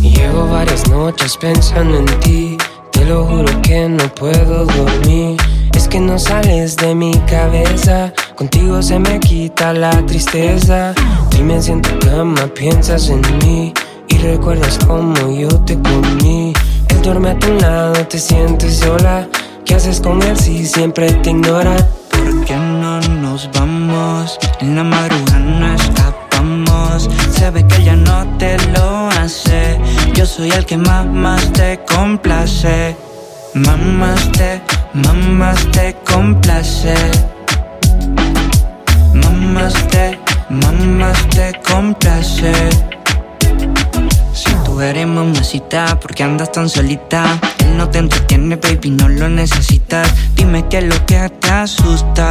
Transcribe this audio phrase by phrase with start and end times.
[0.00, 2.58] Llevo varias noches pensando en ti,
[2.90, 5.36] te lo juro que no puedo dormir.
[5.72, 10.94] Es que no sales de mi cabeza, contigo se me quita la tristeza.
[11.30, 13.72] Dime si en tu cama piensas en mí
[14.08, 16.52] y recuerdas cómo yo te comí.
[16.88, 19.28] Él duerme a tu lado, te sientes sola.
[19.64, 21.76] ¿Qué haces con él si siempre te ignora?
[22.10, 24.40] ¿Por qué no nos vamos?
[24.60, 25.99] En la madrugada no escapamos.
[28.10, 29.78] No te lo hace.
[30.14, 32.96] Yo soy el que más, más te complace.
[33.54, 34.60] Mamás te,
[34.94, 36.94] mamás te complace.
[39.22, 40.18] Mamás te,
[40.48, 42.52] mamás te complace.
[44.32, 47.22] Si tú eres mamacita, ¿por qué andas tan solita?
[47.64, 50.06] Él no te entretiene, baby, no lo necesitas.
[50.34, 52.28] Dime qué es lo que te asusta.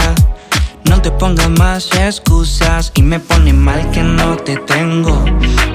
[0.89, 5.23] No te pongas más excusas y me pone mal que no te tengo.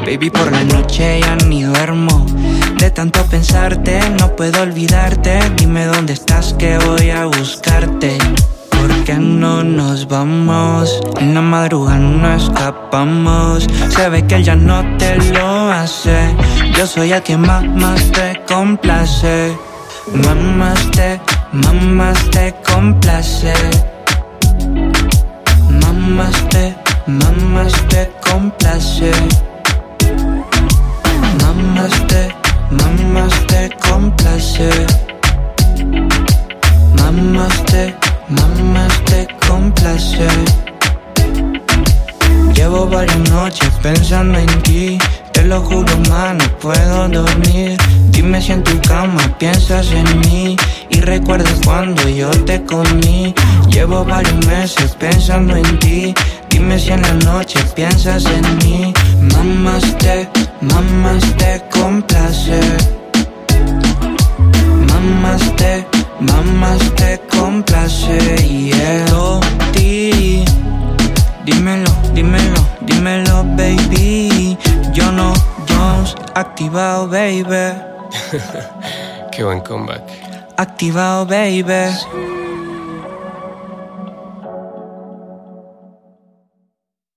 [0.05, 2.27] Baby, por la noche ya ni duermo.
[2.79, 5.39] De tanto pensarte, no puedo olvidarte.
[5.57, 8.19] Dime dónde estás que voy a buscarte.
[8.69, 11.01] ¿Por qué no nos vamos?
[11.19, 13.67] En la madrugada no escapamos.
[13.89, 16.37] Se ve que ya no te lo hace.
[16.77, 19.57] Yo soy el que más, más te complace.
[20.13, 21.19] Mamás te,
[21.51, 23.55] mamás te complace.
[25.71, 29.13] Mamás te, mamás te complace.
[38.65, 40.29] Mamás te complace.
[42.55, 44.99] Llevo varias noches pensando en ti.
[45.33, 47.77] Te lo juro, ma, no puedo dormir.
[48.11, 50.57] Dime si en tu cama piensas en mí.
[50.91, 53.35] Y recuerdas cuando yo te comí.
[53.69, 56.15] Llevo varios meses pensando en ti.
[56.51, 58.93] Dime si en la noche piensas en mí.
[59.33, 60.29] Mamás te,
[60.61, 62.61] mamás te complace.
[66.21, 66.94] Mamás
[68.07, 68.45] complace.
[68.45, 69.07] Yeah.
[69.07, 70.45] Toti,
[71.45, 74.57] dímelo, dímelo, dímelo, baby.
[74.93, 75.33] Yo no,
[75.69, 77.77] Jones, activado, baby.
[79.33, 80.03] Qué buen comeback.
[80.57, 82.34] Activado, baby.